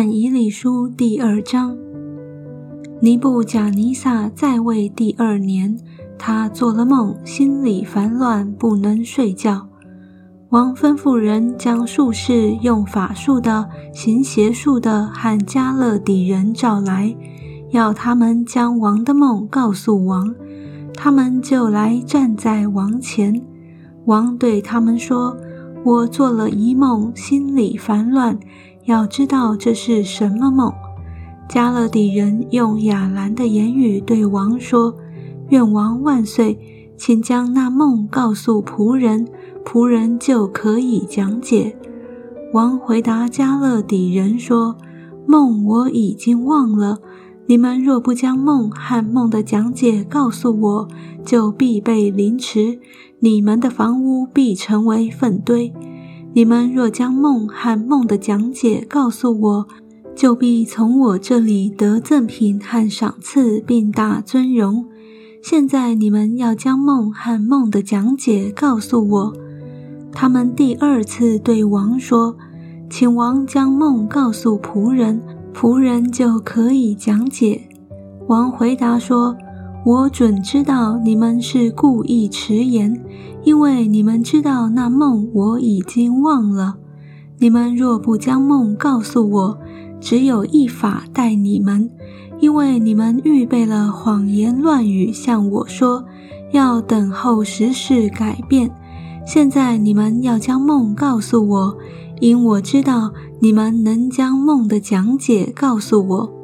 [0.00, 1.76] 但以理书第二章。
[3.00, 5.76] 尼布甲尼撒在位第二年，
[6.16, 9.66] 他做了梦，心里烦乱，不能睡觉。
[10.50, 17.12] 王吩咐人将术士、用法术的、行邪术的和加勒底人召来，
[17.70, 20.32] 要他们将王的梦告诉王。
[20.94, 23.42] 他们就来站在王前。
[24.04, 25.36] 王对他们说
[25.84, 28.38] ：“我做了一梦，心里烦乱，
[28.88, 30.72] 要知道这是什么梦。”
[31.48, 34.96] 加勒底人用亚兰的言语对王说
[35.50, 36.58] ：“愿王万岁！
[36.96, 39.28] 请将那梦告诉仆人，
[39.64, 41.76] 仆人就可以讲解。”
[42.52, 44.76] 王回答加勒底人说
[45.26, 46.98] ：“梦我已经忘了。
[47.46, 50.88] 你们若不将梦和梦的讲解告诉我，
[51.24, 52.78] 就必被凌迟，
[53.20, 55.72] 你们的房屋必成为粪堆。
[56.32, 59.68] 你们若将梦和梦的讲解告诉我，”
[60.16, 64.84] 就必从我这里得赠品和赏赐，并大尊荣。
[65.40, 69.32] 现在你们要将梦和梦的讲解告诉我。
[70.10, 72.36] 他们第二次对王说
[72.90, 75.20] ：“请王将梦告诉仆人，
[75.54, 77.68] 仆人就可以讲解。”
[78.26, 79.36] 王回答说
[79.88, 83.02] ：“我准知道你们是故意迟延，
[83.42, 86.76] 因为你们知道那梦我已经忘了。
[87.38, 89.58] 你们若不将梦告诉我，”
[89.98, 91.90] 只有一法待你们，
[92.38, 96.04] 因为你们预备了谎言乱语向我说，
[96.52, 98.70] 要等候时事改变。
[99.24, 101.78] 现在你们要将梦告诉我，
[102.20, 106.37] 因我知道你们能将梦的讲解告诉我。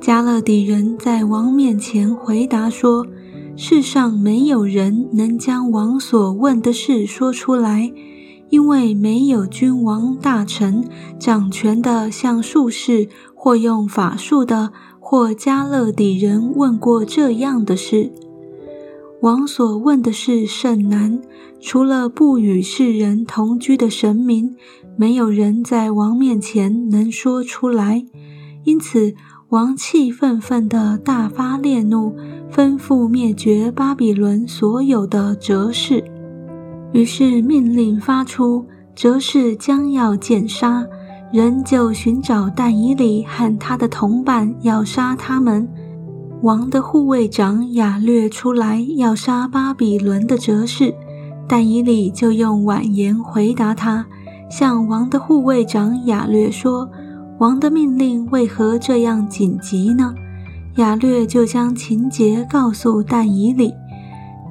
[0.00, 3.06] 加勒底人在王面前回答说
[3.54, 7.92] ：“世上没有人能将王所问的事说出来。”
[8.48, 10.82] 因为没有君王大臣
[11.20, 18.10] 掌权的，像术士或用法术的，或加勒底人问过这样的事。
[19.20, 21.20] 王所问的事甚难，
[21.60, 24.56] 除了不与世人同居的神明，
[24.96, 28.04] 没有人在王面前能说出来。
[28.64, 29.14] 因此，
[29.50, 32.14] 王气愤愤地大发烈怒，
[32.52, 36.04] 吩咐灭绝巴比伦所有的哲士。
[36.92, 40.86] 于是命令发出，哲士将要见杀，
[41.32, 45.68] 人就寻找但以里和他的同伴，要杀他们。
[46.42, 50.94] 王的护卫长亚略出来要杀巴比伦的哲士，
[51.48, 54.06] 但以里就用婉言回答他，
[54.48, 56.88] 向王的护卫长亚略说
[57.40, 60.14] ：“王的命令为何这样紧急呢？”
[60.76, 63.74] 亚略就将情节告诉但以里。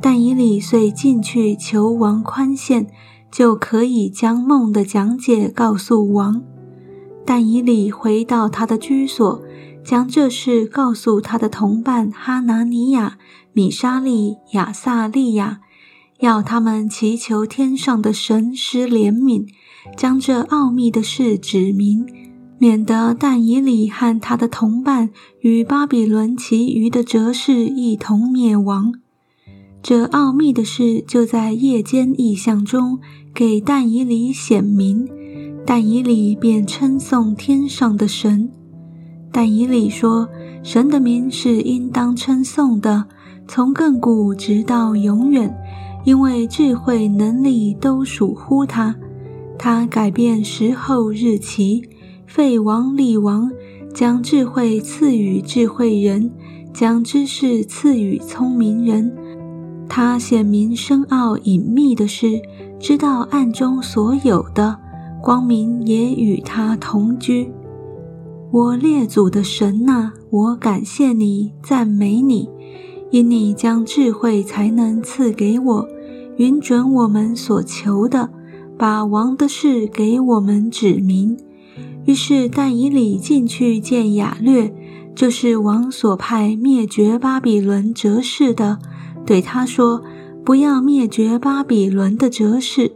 [0.02, 2.88] 但以理遂进去求王宽限，
[3.30, 6.42] 就可以将梦的讲解告诉王。
[7.26, 9.44] 但以理回到他的居所，
[9.84, 13.18] 将这事告诉他的同伴哈拿尼亚、
[13.52, 15.60] 米沙利、亚萨利亚，
[16.20, 19.46] 要他们祈求天上的神施怜悯，
[19.98, 22.06] 将这奥秘的事指明，
[22.60, 25.10] 免得但以理和他的同伴
[25.40, 28.94] 与巴比伦其余的哲士一同灭亡。
[29.82, 33.00] 这奥秘的事就在夜间异象中
[33.34, 35.08] 给但以里显明，
[35.66, 38.52] 但以里便称颂天上的神。
[39.32, 40.28] 但以里说
[40.62, 43.06] ：“神的名是应当称颂的，
[43.48, 45.56] 从亘古直到永远，
[46.04, 48.94] 因为智慧能力都属乎他。
[49.58, 51.82] 他改变时候日期，
[52.30, 53.52] 废王立王，
[53.92, 56.30] 将智慧赐予智慧人，
[56.72, 59.12] 将知识赐予聪明人。”
[59.90, 62.40] 他显明深奥隐秘的事，
[62.80, 64.78] 知道暗中所有的
[65.24, 67.52] 光明，也与他同居。
[68.52, 72.48] 我列祖的神呐，我感谢你，赞美你，
[73.10, 75.88] 因你将智慧才能赐给我，
[76.38, 78.30] 允准我们所求的，
[78.78, 81.36] 把王的事给我们指明。
[82.06, 84.74] 于是但以理进去见雅略，
[85.14, 88.80] 就是王所派灭绝巴比伦哲士的。
[89.26, 90.02] 对他说
[90.44, 92.92] ：“不要灭绝巴比伦的哲士，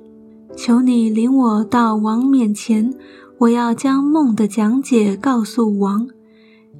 [0.55, 2.93] 求你领我到王面前，
[3.39, 6.07] 我要将梦的讲解告诉王。”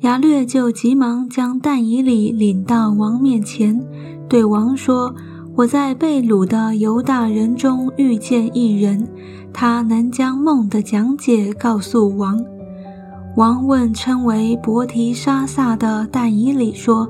[0.02, 3.80] 雅略就急忙将但以里领到王面前，
[4.28, 5.16] 对王说
[5.56, 9.08] ：“我在被掳的犹大人中遇见一人，
[9.54, 12.44] 他能将梦的讲解告诉王。”
[13.38, 17.10] 王问称为伯提沙撒的但以里说。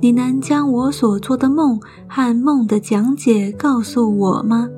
[0.00, 4.68] 你能将我所做的梦和梦的讲解告诉我吗？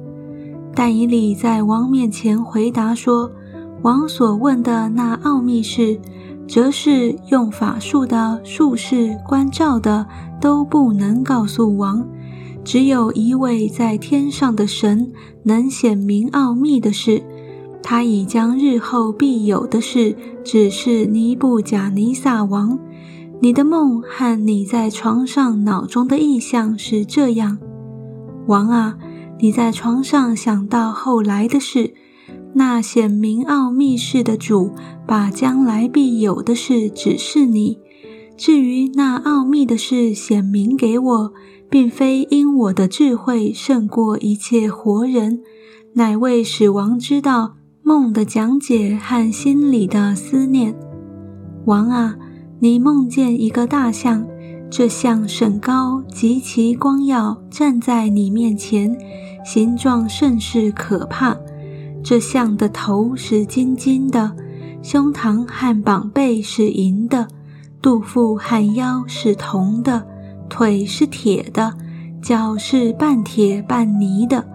[0.74, 3.30] 但以理在王面前回答说
[3.84, 6.00] ：“王所问的那奥秘事，
[6.48, 10.06] 则是用法术的术士关照的
[10.40, 12.02] 都不能告诉王。
[12.62, 15.10] 只有一位在天上的神
[15.42, 17.22] 能显明奥秘的事，
[17.82, 20.14] 他已将日后必有的事
[20.44, 22.78] 指示尼布贾尼撒王。
[23.40, 27.58] 你的梦和你在床上脑中的意象是这样，
[28.46, 28.98] 王啊，
[29.40, 31.94] 你在床上想到后来的事，
[32.52, 34.72] 那显明奥秘事的主
[35.06, 37.78] 把将来必有的事指示你。
[38.36, 41.32] 至于那奥秘的事显明给我。
[41.70, 45.40] 并非因我的智慧胜过一切活人，
[45.94, 50.74] 乃为使王知道梦的讲解和心里的思念。
[51.66, 52.16] 王啊，
[52.58, 54.26] 你梦见一个大象，
[54.68, 58.98] 这象甚高，极其光耀，站在你面前，
[59.44, 61.36] 形状甚是可怕。
[62.02, 64.32] 这象的头是金金的，
[64.82, 67.28] 胸膛和膀背是银的，
[67.80, 70.04] 肚腹和腰是铜的。
[70.50, 71.72] 腿是铁的，
[72.20, 74.46] 脚是半铁半泥的。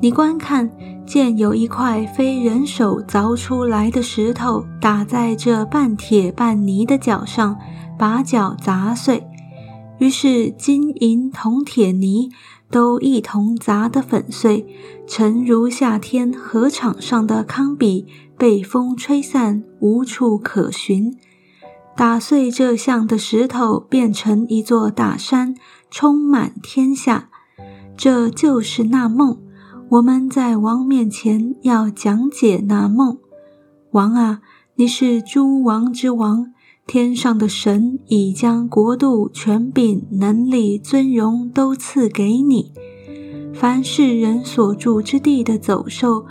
[0.00, 0.70] 你观看，
[1.04, 7.58] 见有一块非人手凿出来的石头打在这半铁半泥的脚上，
[7.98, 9.26] 把脚砸碎。
[9.98, 12.30] 于是金银铜铁泥
[12.70, 14.66] 都一同砸得粉碎，
[15.06, 18.04] 诚如夏天河场上的糠秕
[18.36, 21.16] 被风吹散，无处可寻。
[21.94, 25.54] 打碎这像的石头，变成一座大山，
[25.90, 27.28] 充满天下。
[27.96, 29.38] 这就是那梦。
[29.90, 33.18] 我们在王面前要讲解那梦。
[33.90, 34.40] 王啊，
[34.76, 36.52] 你是诸王之王，
[36.86, 42.72] 天上的神已将国度、权柄、能力、尊荣都赐给你。
[43.52, 46.24] 凡世人所住之地的走兽。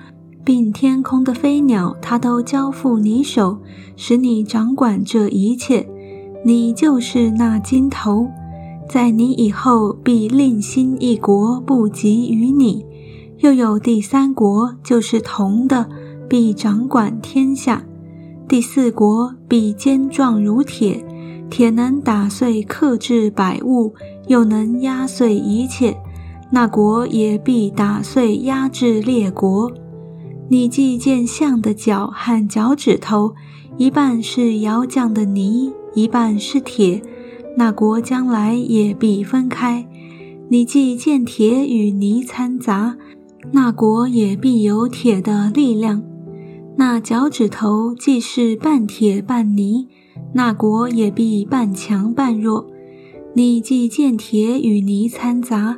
[0.43, 3.57] 并天空的飞鸟，他都交付你手，
[3.95, 5.87] 使你掌管这一切。
[6.43, 8.27] 你就是那金头，
[8.89, 12.83] 在你以后必另新一国，不及于你；
[13.39, 15.87] 又有第三国，就是铜的，
[16.27, 17.83] 必掌管天下。
[18.47, 21.05] 第四国必坚壮如铁，
[21.49, 23.93] 铁能打碎克制百物，
[24.27, 25.95] 又能压碎一切。
[26.49, 29.71] 那国也必打碎压制列国。
[30.51, 33.33] 你既见象的脚和脚趾头，
[33.77, 37.01] 一半是窑匠的泥，一半是铁，
[37.55, 39.87] 那国将来也必分开。
[40.49, 42.97] 你既见铁与泥掺杂，
[43.53, 46.03] 那国也必有铁的力量。
[46.75, 49.87] 那脚趾头既是半铁半泥，
[50.33, 52.67] 那国也必半强半弱。
[53.33, 55.77] 你既见铁与泥掺杂，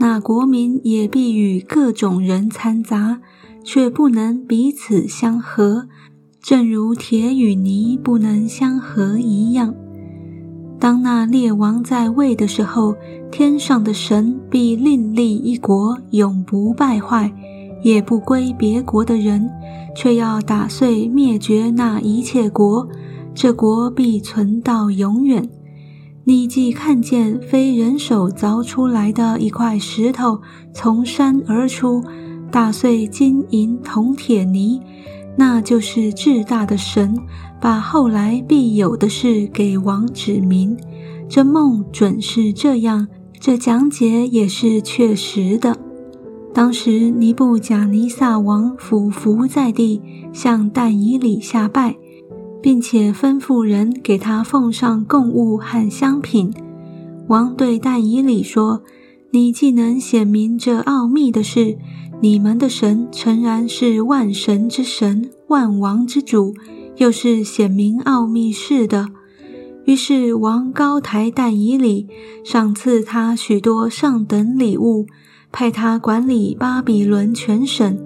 [0.00, 3.20] 那国民也必与各种人掺杂。
[3.64, 5.88] 却不能彼此相合，
[6.40, 9.74] 正如铁与泥不能相合一样。
[10.80, 12.94] 当那列王在位的时候，
[13.30, 17.32] 天上的神必另立一国，永不败坏，
[17.82, 19.50] 也不归别国的人，
[19.94, 22.88] 却要打碎灭绝那一切国，
[23.34, 25.48] 这国必存到永远。
[26.24, 30.40] 你既看见非人手凿出来的一块石头
[30.72, 32.04] 从山而出。
[32.50, 34.80] 打碎金银铜铁泥，
[35.36, 37.16] 那就是至大的神
[37.60, 40.76] 把后来必有的事给王指明。
[41.28, 43.06] 这梦准是这样，
[43.38, 45.76] 这讲解也是确实的。
[46.54, 50.00] 当时尼布贾尼撒王俯伏在地，
[50.32, 51.96] 向但以里下拜，
[52.62, 56.52] 并且吩咐人给他奉上贡物和香品。
[57.28, 58.82] 王对但以里说
[59.30, 61.78] ：“你既能显明这奥秘的事。”
[62.20, 66.52] 你们的神诚然是万神之神，万王之主，
[66.96, 69.06] 又是显明奥秘事的。
[69.84, 72.08] 于是王高台但以里，
[72.44, 75.06] 赏赐他许多上等礼物，
[75.52, 77.96] 派他管理巴比伦全省，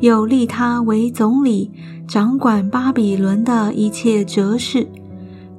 [0.00, 1.70] 又立他为总理，
[2.08, 4.88] 掌管巴比伦的一切哲事。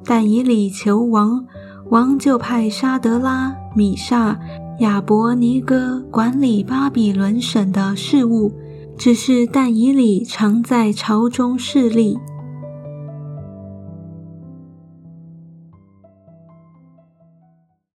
[0.04, 1.46] 但以里求王，
[1.88, 4.36] 王就派沙德拉、米煞。
[4.78, 8.52] 亚伯尼哥管理巴比伦省的事务，
[8.96, 12.18] 只是但以里常在朝中侍立。